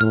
[0.00, 0.08] 听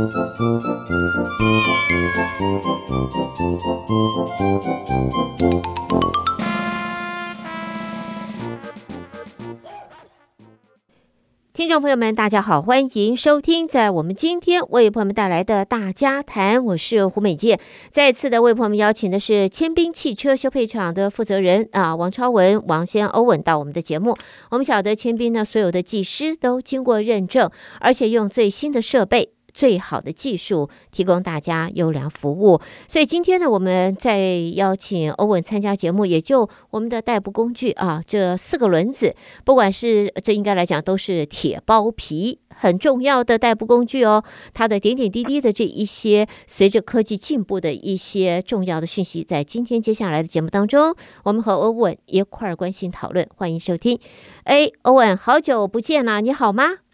[11.68, 17.60] 众朋友们，大家好，欢迎收听在我们今天为朋友们带来的大家谈，我是胡美健。
[17.89, 24.16] 再次的为朋友们邀请的是千兵汽车修配厂的负责人啊，王超文、王先欧文到我们的节目。
[24.52, 27.50] 我们晓得千兵呢，所有的技师都经过认证，
[27.80, 29.33] 而且用最新的设备。
[29.59, 44.23] 最好的技术提供大家优良服务，所以今天呢，我们再邀请欧文参加节目，也就我们的代步工具啊，这四个轮子，不管是这应该来讲都是铁包皮，很重要的代步工具哦。
[44.53, 53.99] 它的点点滴滴的这一些，随着科技进步的一些重要的讯息，在今天接下来的节目当中，我们和欧文一块儿关心讨论，欢迎收听。
[54.45, 56.88] 哎，欧文，好久不见了，你好吗？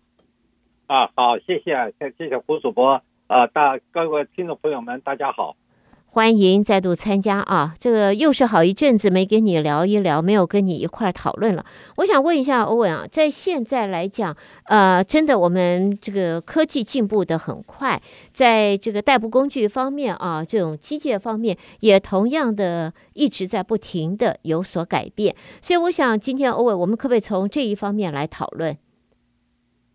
[0.87, 5.55] 啊，好，谢谢，谢谢胡主播，啊，大各位听众朋友们，大家好，
[6.05, 11.65] 欢迎再度参加啊，这个又是好一阵子没跟你聊一聊，没有跟你一块儿讨论了。
[11.97, 17.99] 我想问一下欧文啊，在现在来讲，呃，真的我们这个科技进步得很快，
[18.31, 28.77] 在这个代步工具方面啊，这种机械方面也同样的一直在不停的有所改变，所以我想今天欧文，我们可不可以从这一方面来讨论？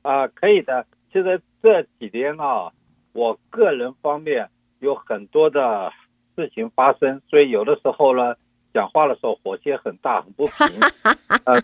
[0.02, 0.86] 啊，可以的。
[1.12, 2.72] 其实这几天啊，
[3.12, 4.48] 我个人方面
[4.78, 5.92] 有很多的
[6.36, 8.34] 事情发生，所以有的时候呢，
[8.72, 10.66] 讲话的时候火气很大，很不平。
[11.44, 11.60] 呃，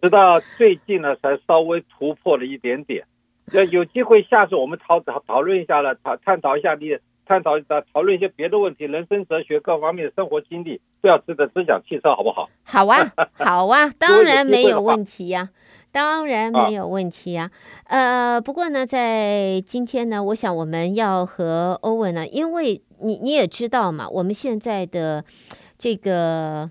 [0.00, 3.04] 直到最近呢，才稍微突破了一点点。
[3.52, 6.96] 要有机会，下次我们讨讨讨论一下了，讨探讨一下你
[7.26, 12.48] 探讨讨讨论一些别的问题，人生哲学各方面的生活经历，不要只的只讲汽车，好不好？
[12.64, 15.50] 好啊，好啊， 当然没有问题呀。
[15.92, 17.50] 当然没有问题啊，
[17.84, 25.22] 呃，不过呢，在今天呢，我想我们要和欧文呢，因为你你也知道嘛，我们现在的
[25.78, 26.70] 这个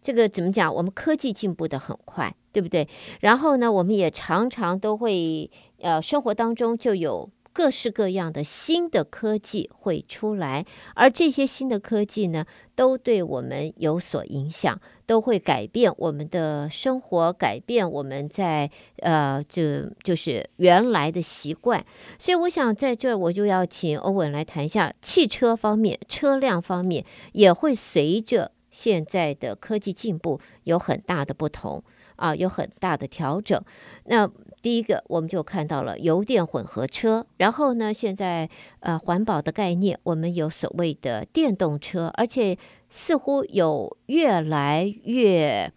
[0.00, 0.72] 这个怎么讲？
[0.72, 2.88] 我们科技进步的很快，对不对？
[3.18, 7.28] 然后呢，我们也常常都会呃，生活当中就有。
[7.56, 12.44] 各式各样的新的科技会出来，而这些新的科技呢，
[12.74, 21.82] 都对我们有所影响，都会改变我们的生活，改变我们在呃，就就是原来的习惯。
[22.18, 31.82] 所以，我想在这儿我就要请欧文来谈一下汽车方面、车辆方面，也会随着现在的科技进步有很大的不同
[32.16, 33.58] 啊，有很大的调整。
[34.04, 34.30] 那
[34.66, 38.50] 第一个，我们就看到了油电混合车，然后呢，现在
[38.80, 42.58] 呃环保的概念，我们有所谓的电动车，而且
[42.90, 45.72] 似乎有越来越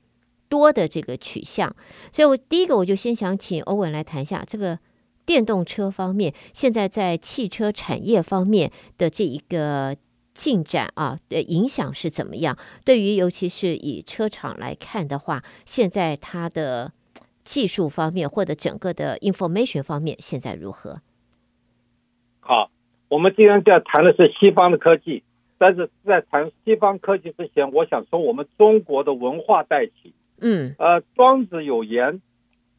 [0.48, 1.76] 多的这个取向。
[2.12, 4.80] 所以，我第一个我就先想请欧文来谈一下这个
[5.24, 9.96] 电动车方面，现在在汽车产业方面的这一个
[10.34, 12.58] 进展啊的影响是怎么样？
[12.84, 16.92] 对于尤其是以车厂来看的话，现在它的。
[17.42, 21.02] 技术方面或者整个的 information 方面现在如何？
[22.40, 22.72] 好，
[23.08, 25.24] 我们今天在谈的是西方的科技，
[25.58, 30.14] 但是在谈西方科技之前，我想从我们中国的文化带起。
[30.42, 32.22] 嗯，呃，庄子有言：“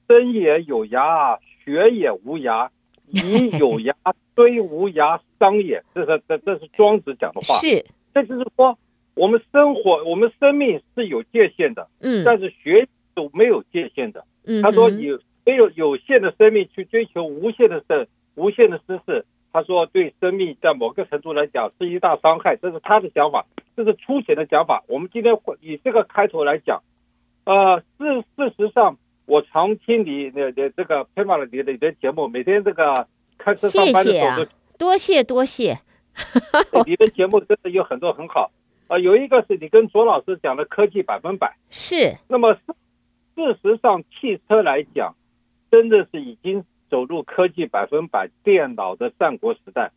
[0.08, 2.70] 生也有涯，学也无涯，
[3.06, 3.94] 以有涯
[4.34, 7.56] 虽无涯，伤也。”这是这这是庄子讲的话。
[7.58, 7.84] 是，
[8.14, 8.78] 这就是说，
[9.14, 11.88] 我们生活，我们生命是有界限的。
[12.00, 13.59] 嗯，但是学都没有。
[14.62, 19.24] 他说：“有没有有限的生命去追求无限的生无限的知识？
[19.52, 23.46] 他说对生命在某个程度来讲是一大伤害，这是他的想法，
[23.76, 24.84] 这是粗浅的讲法。
[24.86, 26.82] 我们今天以这个开头来讲，
[27.44, 28.96] 呃，事事实上，
[29.26, 33.08] 我常听你的的这个佩玛你的你的节目，每天这个
[33.38, 35.78] 开车上班的时候都，多谢多谢。
[36.86, 38.52] 你的节目真的有很多很好
[38.86, 42.74] 啊，呃，有一个是你跟卓老师讲的科技百分百， 是那么。”事
[43.46, 45.14] 实上，汽车来讲，
[45.70, 49.92] 真的是已经走入科技百分百、电脑的战国时代。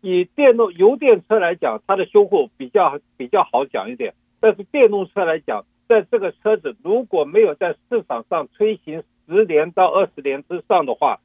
[0.00, 4.14] 以电动油电车来讲，它的修护比较比较好讲一点。
[4.40, 11.20] 但是电动车来讲，在这个车子如果没有在市场上推行十年到二十年之上的话，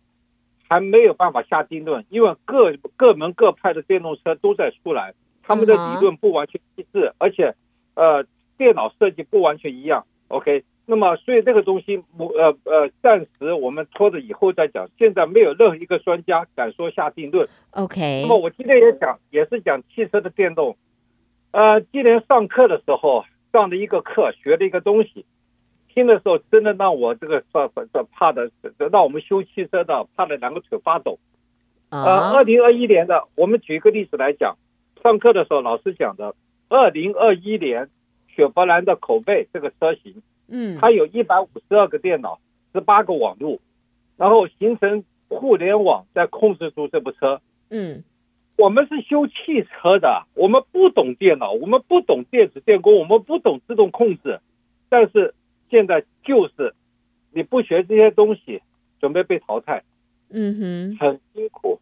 [0.69, 7.56] 还没有办法下定论，因为各各门各派的电动车都在出来，他们的理论不完全一致，而且
[7.96, 8.25] 呃
[8.58, 10.06] 电脑设计不完全一样。
[10.28, 14.89] OK，那么所以这个东西，我呃呃，暂时我们拖着以后再讲。
[14.98, 17.45] 现在没有任何一个专家敢说下定论。
[17.72, 20.78] OK，那么我今天也讲，也是讲汽车的电动。
[21.51, 25.25] 呃，今年上课的时候上的一个课，学了一个东西。
[25.94, 27.83] 听的时候，真的让我这个怕怕
[28.13, 28.50] 怕的，
[28.92, 31.19] 让我们修汽车的怕的两个腿发抖。
[31.90, 34.56] 呃，二零二一年的，我们举一个例子来讲，
[35.04, 36.33] 上课的时候老师讲的，
[36.69, 37.90] 二零二一年
[38.28, 42.40] 雪佛兰的口碑这个车型，嗯，它有一百五十二个电脑，
[42.74, 43.60] 十八个网路，
[44.18, 47.42] 然后形成互联网在控制住这部车。
[47.70, 48.04] 嗯，
[48.58, 54.40] 我们是修汽车的，我们不懂电脑，我们不懂电子电工，我们不懂自动控制，
[54.90, 55.34] 但是。
[55.70, 56.74] 现在就是
[57.34, 58.62] 你不学这些东西，
[59.02, 59.84] 准备被淘汰。
[60.30, 61.82] 嗯哼，很辛苦。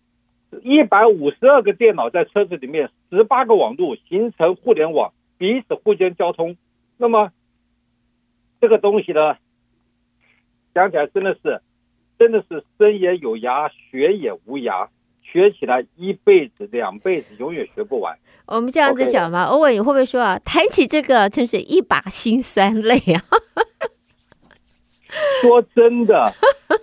[0.63, 6.57] 一百五十二个电脑在车子里面，十八个网路形成互联网，彼此互相交通。
[6.97, 7.31] 那么
[8.65, 9.37] 这个东西呢，
[10.73, 11.61] 讲起来真的是，
[12.17, 14.87] 真的是生也有涯，学也无涯。
[15.21, 18.17] 学起来一辈子、两辈子，永远学不完。
[18.47, 20.39] 我们这样子讲嘛，欧文，你会不会说啊？
[20.39, 23.21] 谈起这个，真是一把辛酸泪啊！
[25.43, 26.33] 说真的，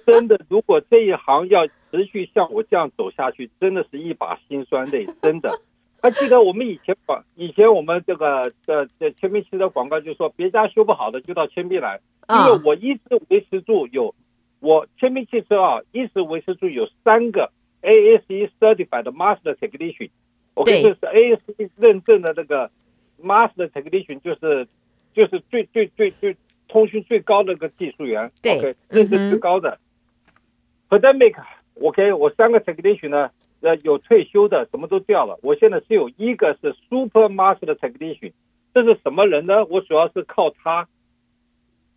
[0.07, 5.61] 真的，如果这一行要持续像我这样走下去，真的是一把辛酸泪，真的。
[6.03, 14.15] 还记得我们以前广，以前我们这个呃这千兵汽车广告就说，别家修不好的就到千兵来，因为我一直维持住有
[14.61, 17.51] 我千兵汽车啊，一直维持住有三个。
[17.85, 22.71] ASE Certified Master Technician，OK，这是 ASE 认证的那个
[23.21, 24.69] Master Technician，就是
[25.13, 26.37] 就是最最最最
[26.69, 29.81] 通讯最高的一个技术员，OK，认证最高的。
[30.91, 33.33] Pandemic，OK，我三个 Technician 呢，
[33.63, 35.39] 呃，有退休的，什么都掉了。
[35.43, 38.33] 我现在只有一个是 Super Master Technician，
[38.75, 39.65] 这是什么人呢？
[39.67, 40.89] 我主要是靠他，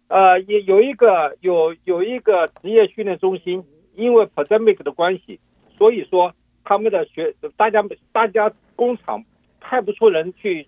[0.08, 3.64] 呃，也有一个有有一个职业训练中心，
[3.96, 5.40] 因为 Pandemic 的关系。
[5.78, 6.34] 所以说，
[6.64, 9.26] 他们的学大家大家工厂
[9.60, 10.68] 派不出人去，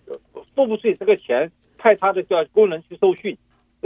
[0.56, 3.38] 付不出这个钱，派他的叫工人去受训。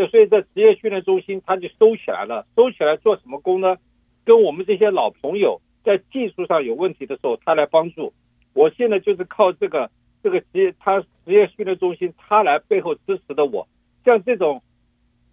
[0.09, 2.47] 所以这职业训练中心他就收起来了。
[2.55, 3.75] 收起来做什么工呢？
[4.23, 8.13] 跟我们这些老朋友在技术上有问题的时候，他来帮助。
[8.53, 9.89] 我现在就是靠这个
[10.23, 13.67] 这个职业他职业训练中心，他来背后支持的我。
[14.03, 14.61] 像这种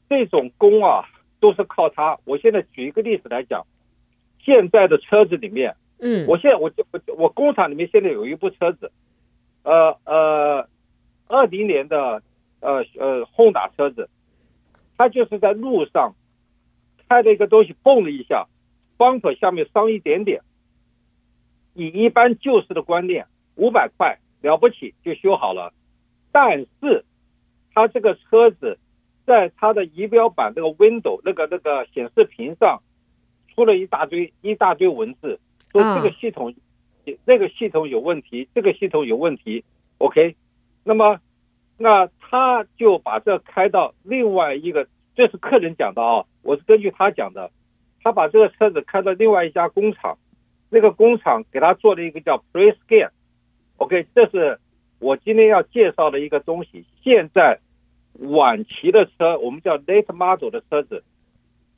[0.09, 1.05] 这种工啊，
[1.41, 2.19] 都是靠他。
[2.25, 3.67] 我现在举一个例子来讲。
[4.41, 8.91] 现在的车子里面，嗯，我现在我就我我工厂里面现在有一部车子，
[9.63, 10.67] 呃呃，
[11.27, 12.23] 二零年的
[12.61, 14.09] 呃呃轰打车子，
[14.97, 16.15] 它就是在路上
[17.09, 18.47] 开了一个东西蹦了一下
[18.99, 20.43] ，bumper 下面伤一点点，
[21.73, 25.73] 以一般旧式的观念，五百块了不起就修好了，
[26.33, 27.05] 但是
[27.73, 28.79] 他这个车子
[29.25, 32.83] 在他的仪表板那个 window 那个那个显示屏上。
[33.55, 35.41] 出了一大堆一大堆文字，
[35.73, 36.55] 说这个系统，
[37.25, 39.65] 那个系统有问题，这个系统有问题。
[39.99, 40.37] OK，
[40.85, 41.19] 那么，
[41.77, 44.87] 那他就把这开到另外一个，
[45.17, 47.51] 这是客人讲的啊，我是根据他讲的，
[48.03, 50.19] 他把这个车子开到另外一家工厂，
[50.71, 53.11] 那个工厂给他做了一个叫 Pre-Scan。
[53.77, 54.59] OK，这是
[54.99, 56.85] 我今天要介绍的一个东西。
[57.03, 57.61] 现在
[58.15, 61.05] 晚期的车，我们叫 Late Model 的车子，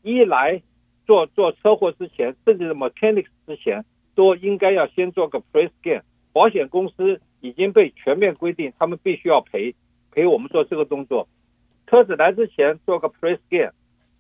[0.03, 0.63] 一来。
[1.07, 6.03] 做做车祸之前，甚至 mechanics 之前，都应该要先做个 pre-scan。
[6.33, 9.75] 保险公司已经被全面规定，他们必须要赔
[10.13, 11.27] 赔我们做这个动作。
[11.89, 13.73] 车子来之前做个 pre-scan，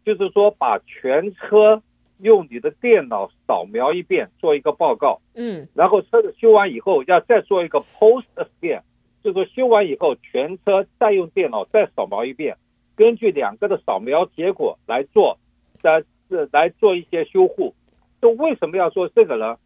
[0.04, 1.80] 就是说把全车
[2.22, 5.20] 用你的电脑扫描一遍，做一个报告。
[5.34, 8.82] 嗯，然后车子修完以后要再做一个 post-scan，
[9.22, 12.56] 就是说修完以后全车再用电脑再扫描一遍，
[12.96, 15.38] 根据两个的扫描结果来做
[15.82, 16.04] 来。
[16.32, 17.74] 是来做一些修护，
[18.22, 19.58] 就为什么要做这个呢？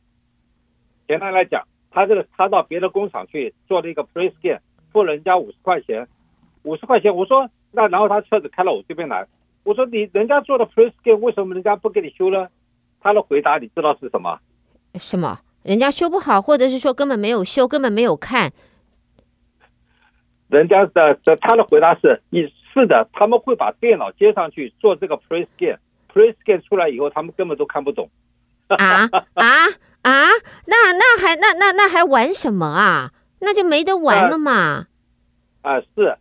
[1.07, 6.09] 简单来讲，他这个他到别的工厂去做了一个 pre-scan，付了人家五十块钱，
[6.63, 7.15] 五十块钱。
[7.15, 9.27] 我说那然后他车子开到我这边来，
[9.65, 12.49] 我说你人家做的 pre-scan 为什么人家不给你修呢？
[13.01, 14.39] 他的回答你知道是什么？
[14.95, 15.41] 什么？
[15.63, 18.53] 人家修不好，或者是说根本没有修，根本没有看。
[20.49, 22.43] 人家的的他的回答是：你
[22.73, 25.79] 是的，他们会把电脑接上去做这个 pre-scan。
[26.13, 28.09] Pre-scan 出来以后，他们根本都看不懂。
[28.69, 29.67] 啊 啊
[30.03, 30.29] 啊！
[30.67, 33.13] 那那还那那那还玩什么啊？
[33.41, 34.87] 那就没得玩了嘛。
[35.63, 36.17] 啊，是，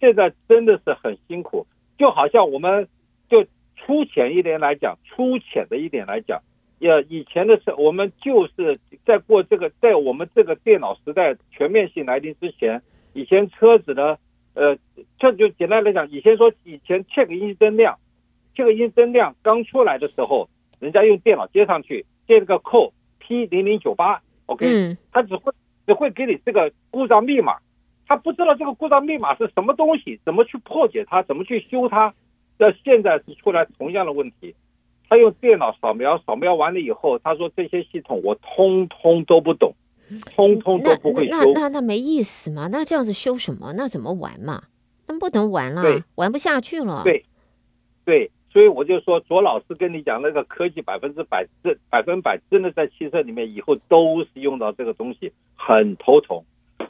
[0.00, 1.66] 现在真的是很辛苦。
[1.98, 2.88] 就好像我们
[3.28, 3.44] 就
[3.76, 6.42] 粗浅一点来讲，粗浅的一点来讲，
[6.80, 14.16] 呃，以前的车，我们就是在过这个，在我们这个电脑时代全面性来临之前，以前车子呢，
[14.54, 14.76] 呃，
[15.18, 17.98] 这就简单来讲，以前说以前 check 阴灯量
[18.54, 20.48] ，check 阴灯量刚出来的时候，
[20.80, 24.66] 人家用电脑接上去，接了个 code P 零零九八，OK，
[25.12, 25.52] 它只会
[25.86, 27.56] 只会给你这个故障密码，
[28.06, 32.14] 他不知道这个故障密码是什么东西，怎么去破解它，怎么去修它。
[32.58, 34.54] 那现在是出来同样的问题。
[35.08, 39.72] 他用电脑扫描，扫描完了以后，他说这些系统我通通都不懂，
[40.34, 41.30] 通通都不会修。
[41.30, 42.68] 那那那，那没意思嘛？
[42.72, 43.72] 那这样子修什么？
[43.76, 44.64] 那怎么玩嘛？
[45.06, 47.02] 那不能玩了，玩不下去了。
[47.04, 47.24] 对，
[48.04, 56.42] 对，所以我就说，左老师跟你讲那个科技百分之百真，百分百真的在汽车里面以后都是用到这个东西，很头疼。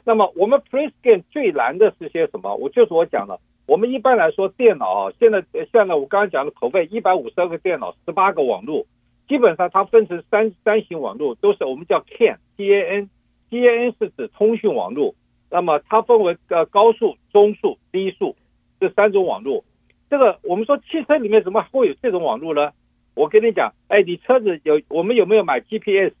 [0.07, 2.55] 那么我们 Pre-scan 最难的是些什么？
[2.55, 3.37] 我就是我讲的。
[3.65, 8.85] 我们一般来说，电脑啊，现在现在我刚刚讲的口费一百五十二个电脑，十八个网络，
[9.27, 15.13] 基本上它分成三三型网络，都是我们叫 CAN，C A N，C A N 是指通讯网络。
[15.51, 18.37] 那么它分为呃高速、中速、低速
[18.79, 19.65] 这三种网络。
[20.09, 22.71] 这个我们说汽车里面怎么会有这种网络呢？
[23.13, 26.13] 我跟你讲，哎，你车子有我们有没有买 GPS？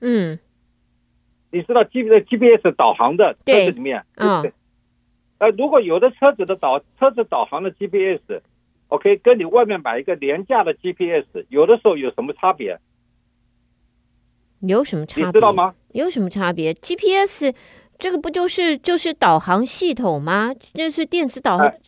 [0.00, 0.38] 嗯，
[1.54, 4.52] 你知道 G GPS 导航的车子里面，嗯。
[5.38, 12.78] 呃，如果有的车子的导车子导航的 GPS，OK，跟你外面买一个廉价的 GPS，有的时候有什么差别？
[14.60, 15.26] 有什么差别？
[15.26, 15.74] 你知道吗？
[15.92, 17.52] 有什么差别？GPS
[17.98, 20.52] 这个不就是就是导航系统吗？
[20.72, 21.78] 这是电子导航，哎、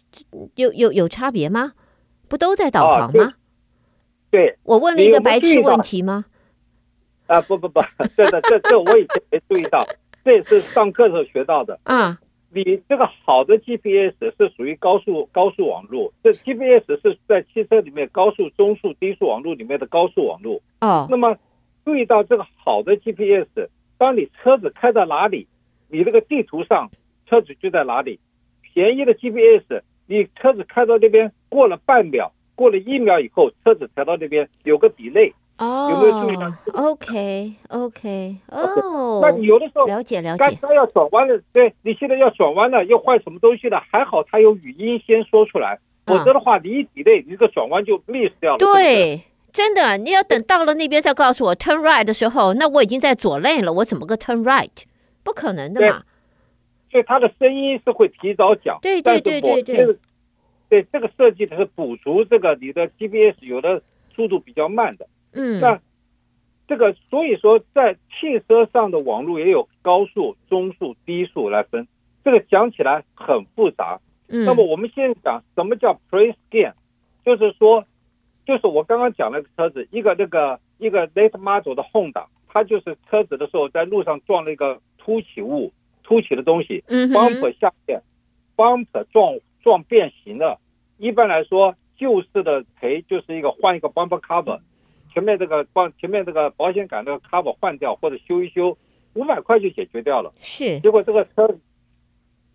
[0.57, 1.73] 有有有差别吗？
[2.29, 3.35] 不都在导航吗？
[4.31, 6.27] 对我问了一个白痴问题吗？
[7.27, 7.81] 啊，不不不，
[8.17, 9.85] 这的这这我以前没注意到，
[10.25, 11.79] 这也是上课时候学到的。
[11.85, 12.17] 嗯。
[12.49, 20.63] 你这个好的 GPS 是属于高速高速网络，这 GPS 是在汽车里面高速、中速、低速网络里面的高速网络。
[20.81, 21.37] 哦，那么
[21.85, 23.69] 注意到这个好的 GPS，
[23.99, 25.47] 当你车子开到哪里，
[25.89, 26.89] 你这个地图上
[27.29, 28.19] 车子就在哪里。
[28.63, 35.33] 便宜的 GPS，你车子开到那边过了半秒，过了一秒以后，车子才到那边有个 delay。
[35.59, 43.83] 哦，有没有注意到？OK OK，哦，那你有的时候了解了解，刚要转弯了，对，你现在要转弯了，要换什么东西了？
[43.91, 48.59] 还好他有语音先说出来，否则的话你一 delay，你这个转弯就 miss 掉了。
[48.59, 49.23] 对，
[49.53, 54.83] 真的，你要等到了那边再告诉我 turn right 的时候，那我已经在左 lane 了，我怎么个 turn right？
[55.25, 56.03] 不可能的嘛。
[56.91, 59.97] 所以他的声音是会提早讲，对对对对对。
[60.69, 63.81] 对，这个设计它是补足这个你的 GPS 有的
[64.15, 65.07] 速度比较慢的。
[65.37, 65.79] 嗯，那
[66.67, 71.87] 这个所以说，在汽车上的网络也有高速、中速、低速来分，
[72.25, 74.01] 这个讲起来很复杂。
[74.29, 76.73] 嗯，那么我们先讲什么叫 Pre-scan，
[77.25, 77.85] 就是说，
[78.45, 88.03] 就是我刚刚讲那个车子，一个那个一个 late model 的 Honda，它就是车子的时候在路上撞了一个凸起物、凸起的东西，嗯，bumper 下面
[88.57, 90.59] ，bumper 撞撞变形了。
[90.99, 94.59] 一般来说，旧式的赔就是一个换一个 bumper cover。
[95.17, 98.77] 前面这个帮前面这个保险杆那个 cover 换掉或者修一修，
[99.15, 100.31] 五百块就解决掉了。
[100.43, 101.59] 是，结果这个车，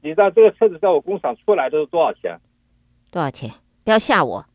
[0.04, 2.40] 你知道这个车子在我工厂出来都是多少钱？
[3.10, 3.50] 多少钱？
[3.84, 4.46] 不要吓我，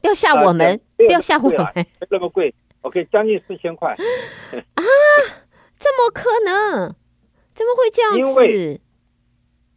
[0.00, 1.66] 不要吓我们，不要吓我们。
[1.74, 3.92] 没那么贵，OK，将近四千块。
[3.92, 4.82] 啊，
[5.76, 6.94] 怎么可能？
[7.52, 8.18] 怎么会这样子？
[8.18, 8.80] 因为，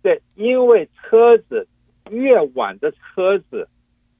[0.01, 1.67] 对，因为车子
[2.09, 3.67] 越晚的车子，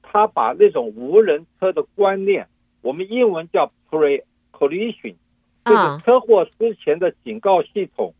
[0.02, 2.46] 他把那种无人车的观念。
[2.86, 5.16] 我们英文叫 pre-collision，
[5.64, 8.14] 就是车祸之前的警告系统。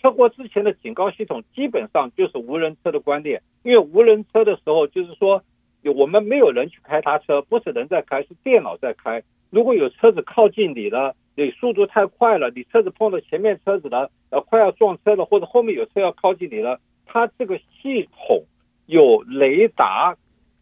[0.00, 5.42] 车祸之前的警告系统基本上就是无人车的观念，因为无人车的时候，就是说
[5.82, 9.22] 有我们没有人去开他车，不是人在开，是电脑在开。
[9.50, 18.44] 如果有车子靠近你了，你速度太快了，你车子碰到前面车子了，呃，快要撞车了，或者后面有车要靠近你了，它这个系统
[18.86, 20.16] 有雷达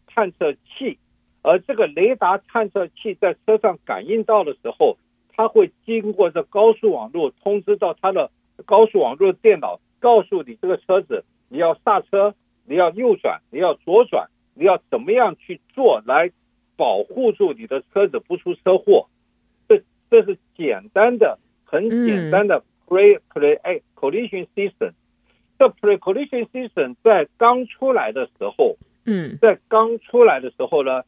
[0.07, 0.97] 探测器。
[1.45, 4.97] 而这个雷达探测器在车上感应到的时候，
[5.31, 8.31] 它会经过这高速网络通知到它的
[8.65, 12.33] 高速网络的电脑，告诉你这个车子你要刹车，
[12.65, 16.31] 你要右转，你要左转，你要怎么样去做来
[16.75, 19.07] 保护住你的车子不出车祸。
[19.69, 24.93] 这这是简单的、很简单的 pre pre a collision system。
[25.59, 31.03] 这 pre collision system 在刚出来的时候，嗯，在刚出来的时候呢。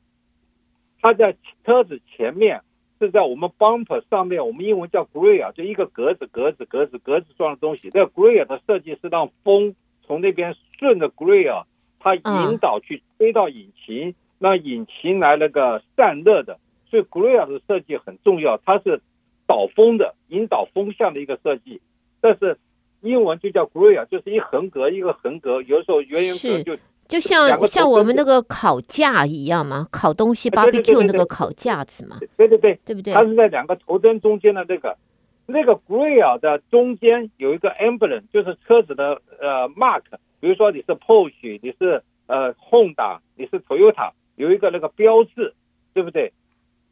[1.01, 1.35] 它在
[1.65, 2.61] 车子前面
[2.99, 7.89] 是在我们 bumper 上面，我们英文叫 grille，就一个格子、格子、格子、格子状的东西。
[7.89, 9.75] 这个 grille 的设计是让风
[10.05, 11.65] 从那边顺着 grille，
[11.99, 16.59] 它引导去吹到引擎，让引擎来那个散热的。
[16.89, 19.01] 所以 Glare 的设计很重要，它是
[19.45, 21.81] 导风的，引导风向的一个设计。
[22.21, 22.57] 但是
[23.01, 26.77] 英文就叫 Glare，就是一横格一个横格，有时候圆圆格就
[27.07, 32.17] 就像像我们那个烤架一样嘛，烤东西 barbecue 那个烤架子嘛。
[32.35, 33.13] 对对对，对不对？
[33.13, 34.97] 它是在两个头灯中间的那个
[35.45, 40.03] 那个 grill 的中间有一个 emblem，就是车子的呃 mark。
[40.39, 45.55] 比如说你是 Porsche，你是呃 Honda，你是 Toyota，有一个那个标志，
[45.93, 46.31] 对不对？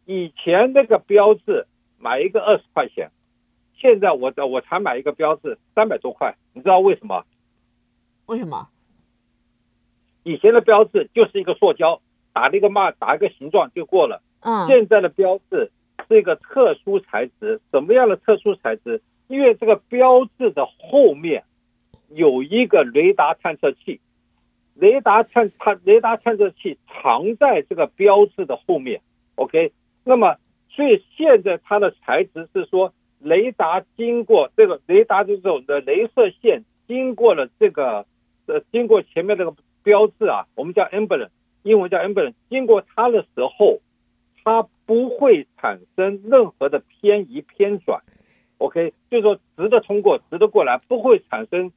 [0.05, 1.67] 以前那个标志
[2.00, 3.12] 买一个二十块钱，
[3.77, 7.24] 现在我我才买一个标志三百多块，你知道为什么？
[8.25, 8.69] 为什么？
[10.25, 12.01] 以前的标志就是一个塑胶，
[12.34, 14.22] 打了一个码，打一个形状就过了。
[14.41, 14.67] 嗯。
[14.67, 15.72] 现在的标志
[16.10, 19.01] 是一个特殊材质，什么样的特殊材质？
[19.27, 21.46] 因为这个标志的后面。
[22.08, 24.00] 有一个雷达探测器，
[24.75, 29.01] 雷达探它雷达探测器藏在这个标志的后面
[29.34, 29.74] ，OK。
[30.03, 30.38] 那么，
[30.70, 38.05] 所以现在它的材质是说，雷达经过这个雷达的这种的镭射线经过了这个
[38.46, 39.53] 呃经过前面这个
[39.86, 41.30] 标志啊，我们叫 emblem，
[41.63, 43.80] 英文叫 emblem，经过它的时候，
[44.44, 48.01] 它不会产生任何的偏移偏转
[48.58, 51.72] ，OK，就是说直的通过，直的过来，不会产生。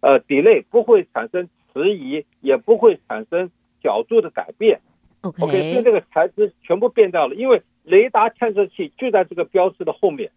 [0.00, 3.50] 呃，delay 不会产生迟疑，也不会产生
[3.82, 4.82] 角度的改变。
[5.22, 10.30] OK，所以这个材质全部变掉了，因为雷达探测器就在这个标志的后面。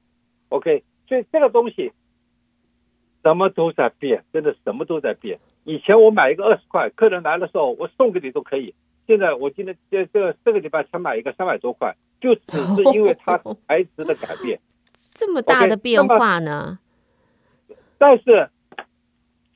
[0.47, 1.91] OK，所以这个东西
[3.23, 5.37] 什么都在变，真的什么都在变。
[5.67, 8.73] 以前我买一个二十块，客人来的时候我送给你都可以。
[9.05, 14.61] 现在我今天这这个这个礼拜才买一个三百多块，就只是因为它材质的改变。
[15.13, 16.79] 这么大的变化呢
[17.67, 18.49] ？Okay, 但是。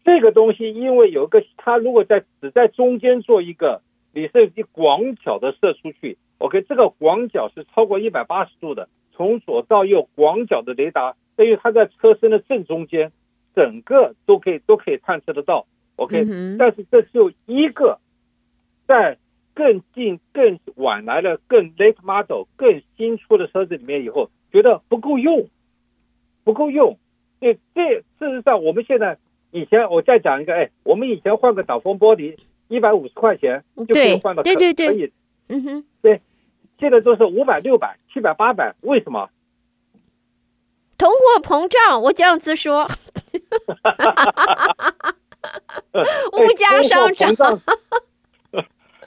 [0.04, 3.84] 这个东西因为有个，它如果在只在中间做一个，
[4.16, 13.12] 你是以广角的射出去，OK，这个广角是超过一百八十度的，从左到右广角的雷达，等于它在车身的正中间，
[13.56, 15.68] 整个都可以都可以探测得到
[16.04, 16.26] ，OK，
[16.58, 18.00] 但是这只有一个，
[18.88, 19.18] 在
[19.54, 25.48] 更近更晚来的更 late model 更新出的车子里面以后，觉得不够用，
[26.44, 26.98] 不够用，
[27.40, 29.18] 这，这事实上我们现在。
[29.54, 32.38] 以前我再讲一个，哎，我们以前换个挡风玻璃
[32.70, 34.96] 一百五十块钱就可以换到可以，对对。
[34.96, 35.12] 对，
[35.50, 36.22] 嗯哼，对，
[36.80, 39.30] 现在都是五百、六百、七百、八百，为什么？
[40.98, 42.88] 通货膨胀，我这样子说，
[45.94, 47.60] 物价上涨。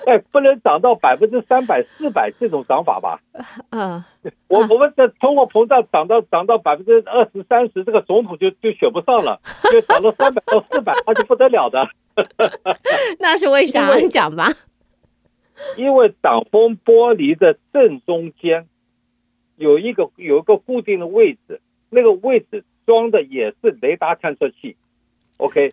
[0.07, 3.21] 哎，不能涨到百分之三百、四百这种涨法吧？
[3.71, 4.05] 嗯，
[4.49, 9.41] 我我们的通货膨胀涨到涨到百分之二十、三十，这个总统就就选不上了，
[9.73, 11.89] 就涨到三百到四百，那就不得了的。
[13.19, 13.95] 那是为啥？
[13.97, 14.53] 你讲吧。
[15.79, 18.67] 因为挡风玻璃的正中间
[19.57, 24.77] 有一个有一个固定的位置，那个位置装的也是雷达探测器。
[25.39, 25.73] OK，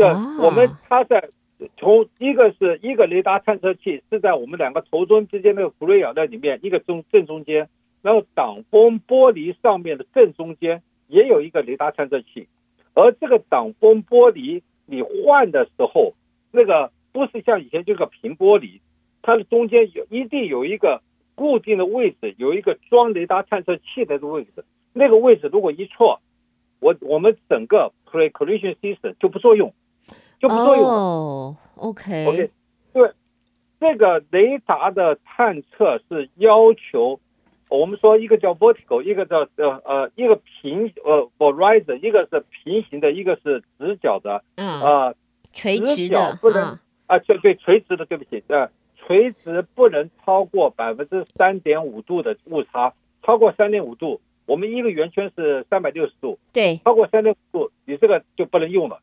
[0.00, 1.28] 对，我们它在。
[1.76, 7.68] 从一个是一个雷达探测器是在我们两个头灯之间那个 Glare 在里面，一个中正中间，
[8.00, 12.48] 然后挡风玻璃上面的正中间也有一个雷达探测器，
[12.94, 16.14] 而这个挡风玻璃你换的时候，
[16.50, 18.80] 那个不是像以前这个平玻璃，
[19.20, 21.02] 它的中间有一定有一个
[21.34, 26.22] 固定的位置，有一个装雷达探测器的位置，那个位置如果一错，
[26.80, 29.74] 我我们整个 Pre-collision system 就不作用。
[30.40, 32.50] 就不作用哦、oh,，OK OK，
[32.94, 33.10] 对，
[33.78, 37.20] 这个雷达的探测是要求
[37.68, 45.14] 我们说一个叫 vertical，一个叫呃呃一个平呃 horizon，一个是平行的，一个是直角的，嗯、uh, 呃，
[45.52, 59.00] 垂直的不能啊，对、uh, 对，垂直的，对不起，呃，垂直不能超过百分之三点五度的误差，超过三点五度，我们一个圆圈是三百六十度，对，超过三点五度，你这个就不能用了。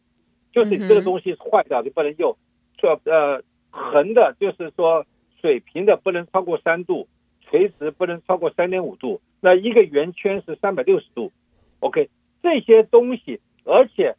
[0.58, 2.36] 就是你这个东西坏掉就不能用，
[2.80, 5.06] 说呃横的，就是说
[5.40, 7.08] 水平的不能超过三度，
[7.42, 11.32] 垂直不能超过三点五度，那一个圆圈是三百六十度
[11.80, 12.10] ，OK，
[12.42, 14.16] 这些东西，而且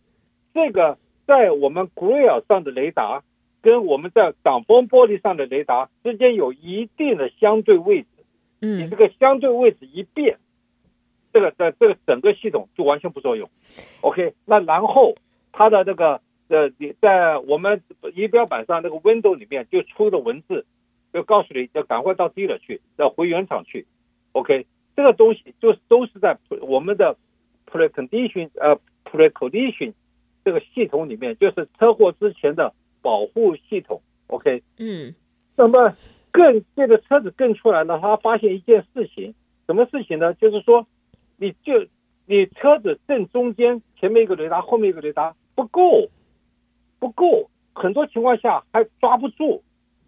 [0.55, 0.97] 这个
[1.27, 3.25] 在我们 Glare 上的雷达
[3.61, 8.07] 跟我们在挡风玻璃上的雷达之间有一定的相对位置，
[8.61, 10.39] 嗯，你这个相对位置一变，
[11.33, 13.51] 这个在这个整个系统就完全不作用
[14.03, 15.17] ，OK，那然后
[15.51, 16.21] 它的这个。
[16.49, 17.83] 呃，你在我们
[18.15, 20.65] 仪表板上那个 window 里面就出了文字，
[21.13, 23.87] 就告诉你要赶快到 dealer 去，要回原厂去。
[24.33, 27.17] OK，这个东西就是都是在我们的
[27.71, 29.93] precondition 呃，pre-condition
[30.45, 34.01] 这个系统里面，就是车祸之前的保护系统。
[34.29, 35.15] OK，嗯，
[35.57, 35.97] 那么
[36.31, 39.35] 更这个车子更出来呢，他发现一件事情，
[39.67, 40.35] 什么事情呢？
[40.35, 40.87] 就是说，
[41.37, 41.87] 你就
[42.27, 46.09] 你车子正中间前面一个雷达，后面一个雷达不够，
[46.99, 49.63] 不够，很多情况下还抓不住，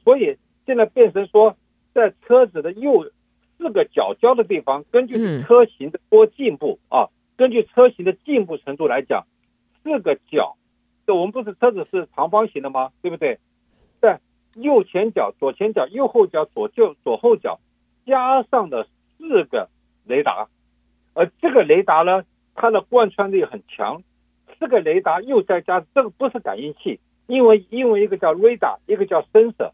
[0.05, 1.57] 所以现在变成说，
[1.94, 3.11] 在车子的右
[3.59, 9.26] 四个角角的地方，根据车型的多进步啊，根据车型的进步程度来讲，
[9.83, 10.57] 四个角，
[11.07, 12.90] 这我们不是车子是长方形的吗？
[13.03, 13.38] 对不对？
[14.00, 14.20] 在
[14.55, 17.61] 右前角、左前角、右后角、左右左后角，
[18.07, 18.87] 加上的
[19.18, 19.68] 四个
[20.05, 20.48] 雷达，
[21.14, 22.24] 而这个雷达呢，
[22.55, 24.03] 它的贯穿力很强。
[24.60, 29.72] 四个雷达又再加，这个不是感应器，因为因为一个叫 radar，一个叫 sensor。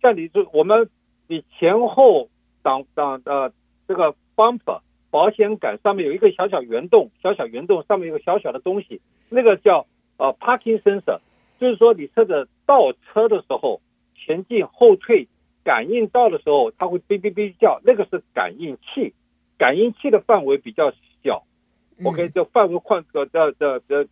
[0.00, 0.88] 像你这我们
[1.26, 2.30] 你前后
[2.62, 3.52] 挡挡的
[3.86, 11.18] 这个 bumper 保险杆上面有一个小小圆洞，小小圆洞上面有个小小的东西，那个叫呃 parking sensor，
[11.58, 13.82] 就是说你车子倒车的时候。
[14.20, 15.26] 前进后退，
[15.64, 19.14] 感应到的时候，它会哔哔哔叫，那个是感应器。
[19.56, 21.44] 感应器的范围比较小
[22.04, 24.06] ，OK，这范围宽的的的的，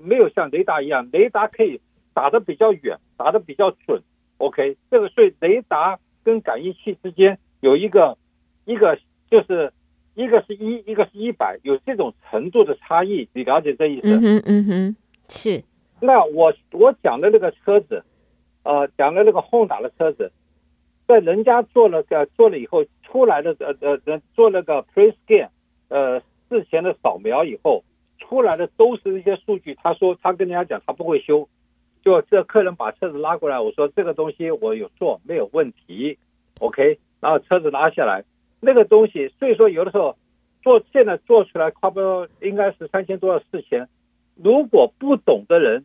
[0.00, 1.80] 没有像雷达一样，雷达可以
[2.14, 4.02] 打得比较远，打得比较准
[4.38, 8.16] ，OK，这个所以雷达跟感应器之间有一个
[8.64, 8.98] 一个
[9.30, 9.72] 就是
[10.14, 14.08] 一个是一，一个是一百，有这种程度的差异，你了解这意思？
[14.08, 14.96] 嗯哼，嗯哼，
[15.28, 15.64] 是。
[16.00, 18.04] 那我我讲的那个车子。
[18.64, 20.30] 呃，讲的那个 Honda 的车子，
[21.08, 25.48] 在人家做了个做了以后出来的呃呃做了个 pre scan，
[25.88, 27.82] 呃事前的扫描以后
[28.32, 29.74] 出来的都是一些数据。
[29.74, 31.46] 他说他跟人家讲他不会修，
[32.02, 36.16] 就这客人把车子拉过来，我说这个东西我有做没有问题
[36.60, 38.24] ，OK，然后车子拉下来，
[38.60, 40.16] 那个东西所以说有的时候
[40.62, 43.86] 做现在做出来差不多应该是三千多到四千，
[44.36, 45.84] 如果不懂的人，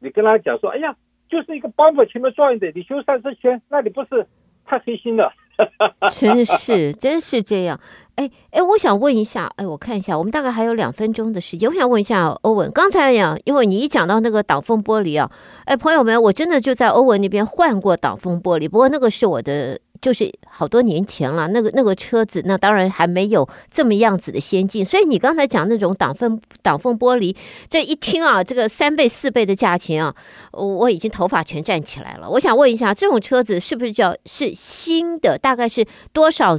[0.00, 0.96] 你跟他讲说，哎呀。
[1.28, 4.26] 就是一个钢板前面撞一点，你修三四千，那你不是
[4.66, 5.32] 太黑心了？
[6.10, 7.78] 真是，真是这样。
[8.16, 15.30] 哎哎，我想问一下，哎，我看一下，我们大概还有两分钟的时间，我想问一下欧文，刚才呀，因为你一讲到那个挡风玻璃啊，
[15.64, 19.80] 哎，朋友们，我真的就在欧文那边换过挡风玻璃，不过那个是我的。
[20.02, 24.84] 就是好多年前了，那个那个车子，那当然还没有这么样子的先进。
[24.84, 27.34] 所以你刚才讲那种挡风挡风玻璃，
[27.68, 30.14] 这一听啊，这个三倍四倍的价钱啊，
[30.52, 32.28] 我已经头发全站起来了。
[32.28, 35.38] 我想问一下，这种车子是不是叫是新的？
[35.38, 36.58] 大概是多少？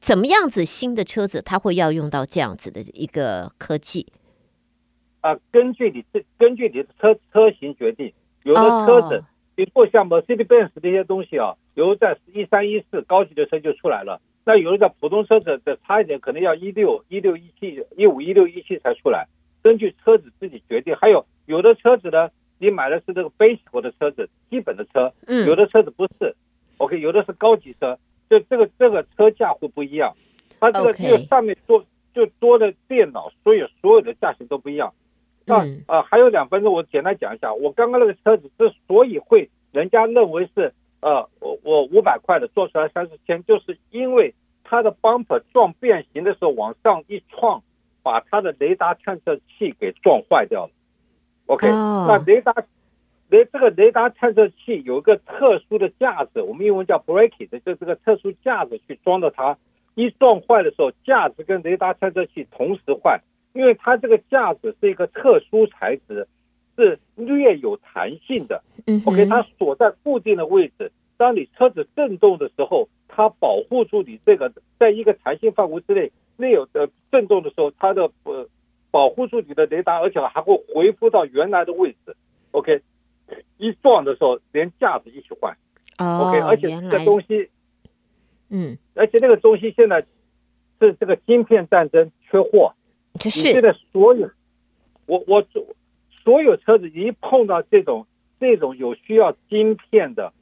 [0.00, 4.06] 怎么样子新的车子，它会要用到这样子的一个科技？
[5.20, 9.22] 啊，根据你这根据你的车车型决定，有的车子。
[9.54, 19.28] 哦比如像 Mercedes-Benz 这些东西啊，有的在一三一四高级的车就出来了，那有的在普通车子的差一点，可能要一六一六一七一五一六一七才出来。
[19.62, 25.12] 根据车子自己决定，还有有的车子呢，你买的是这个 basic 的车子，基本的车，
[25.46, 26.34] 有的车子不是
[26.78, 30.14] ，OK，有的是高级车，这这个这个车价会不一样，
[30.60, 34.92] 它这个这个上面多就多的电脑，所以所有的价钱都不一样。
[35.46, 37.52] 啊啊，还有两分钟，我简单讲一下。
[37.52, 47.62] 我刚刚那个车子之所以会人家认为是呃，我我五百块的做出来三四千，就是因为它的 bumper 撞变形的时候往上一撞，
[48.02, 50.70] 把它的雷达探测器给撞坏掉了。
[51.46, 52.54] OK，那雷达
[53.28, 59.58] 雷这个雷达探测器有一个特殊的架子，我们英文叫 bracket，就这个特殊架子去装的它，
[59.94, 63.20] 一撞坏的时候，架子跟雷达探测器同时坏。
[63.54, 66.26] 因为它这个架子是一个特殊材质，
[66.76, 68.62] 是略有弹性的。
[69.06, 70.90] OK，它锁在固定的位置。
[71.16, 78.48] 当你车子震动的时候，它保护住你这个在一个弹性范围之内略有的震动的时候，它的呃
[78.90, 82.16] 保护住你的雷达，而且还会恢复到原来的位置。
[82.50, 82.82] OK，
[83.58, 85.56] 一撞的时候连架子一起换。
[85.96, 87.48] OK，而且这个东西，
[88.50, 90.04] 嗯，而且那个东西现在
[90.80, 92.74] 是这个芯片战争缺货。
[93.14, 94.28] 你现在所有，
[95.06, 95.46] 我我
[96.24, 98.06] 所有车子一碰到这种
[98.40, 100.32] 这种有需要晶片的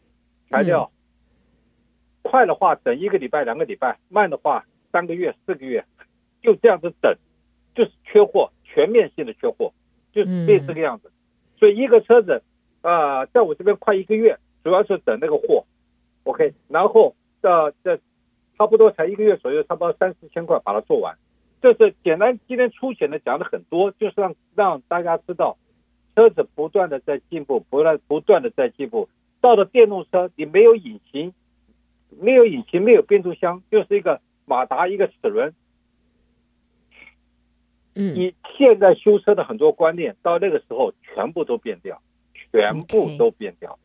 [0.49, 0.91] 材料，
[2.23, 5.85] 快的话等一个礼拜两个礼拜，慢的话三个月四个月，
[6.41, 7.15] 就这样子等，
[7.75, 9.73] 就是缺货，全面性的缺货，
[10.13, 11.13] 就是这这个样子。
[11.59, 12.43] 所以一个车子
[12.81, 15.67] 啊，在我这边快一个月，主要是等那个货
[16.25, 17.99] ，OK，然后这这
[18.57, 21.15] 差不多才一个月左右，差不多三四千块把它做完。
[21.63, 25.57] 这是简单，今天粗浅的讲的很多，就是让让大家知道，
[26.17, 29.09] 车子不断的在进步，不断不断的在进步。
[29.41, 31.33] 到了电动车，你没有引擎，
[32.21, 35.55] 没有引擎，没有变速箱，就是一个马达，一个齿轮。
[37.95, 42.03] 嗯，你现在修车的很多观念，到那个时候全部都变掉，
[42.35, 43.79] 全部都变掉。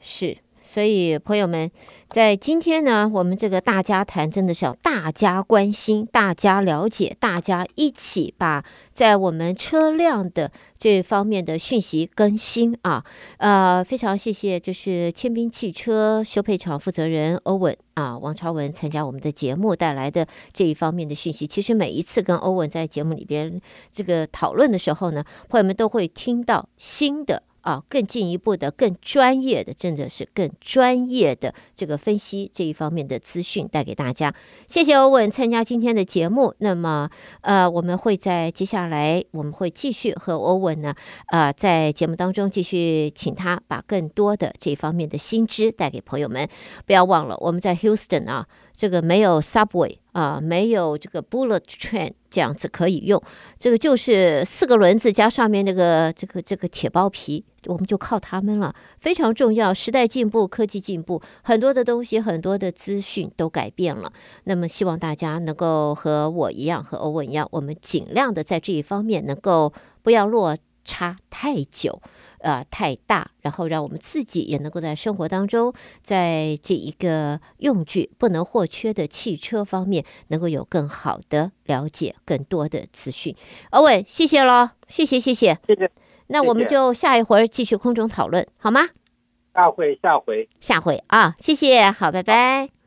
[0.00, 0.34] Okay.
[0.34, 0.38] 是。
[0.62, 1.70] 所以朋友们，
[2.08, 13.04] 在今天呢，我们这个大家谈真的是要大家关心、大家了解、大家一起把在我们车辆的这方面的讯息更新啊。
[13.38, 21.44] 呃，非常谢谢，就是千兵汽车修配厂负责人欧文啊，王朝文参加我们的节目带来的这一方面的讯息。
[21.44, 27.42] 其实每一次跟欧文在节目里边这个讨论的时候呢，朋友们都会听到新的。
[27.62, 34.34] 啊，更进一步的、更专业的，真的是更专业的这个分析这一方面的资讯带给大家。
[34.68, 36.54] 谢谢欧文参加今天的节目。
[36.58, 37.08] 那么，
[37.40, 40.94] 呃，我们会在接下来，我们会继续和欧文呢，
[41.32, 46.48] 呃，在节目当中继续请他把更多的这一方面的新知带给朋友们。
[46.86, 48.46] 不要忘了，我们在 Houston 啊。
[48.74, 53.22] 这个没有 subway 啊，没有这个 bullet train 这样子可以用，
[53.58, 59.72] 这个就是四个轮子加上面那个这个这个铁包皮，我们就靠他们了，非常重要。
[59.72, 64.12] 时代进步，科技进步，很多的东西，很多的资讯都改变了。
[64.44, 69.72] 那么希望大家能够和我一样，和欧文一样，我们尽量的在这一方面能够
[70.02, 72.00] 不要落差太久。
[72.38, 83.36] 呃，太大，然后让我们自己也能够在生活当中，在这一个用具不能或缺的汽车方面，能够有更好的了解，更多的资讯。
[83.70, 85.88] 欧文，谢谢了，谢谢，谢谢，谢谢。
[86.26, 88.88] 那我们就下一回继续空中讨论，好吗？
[89.54, 92.81] 下回，下回，下回啊，谢谢，好，拜拜。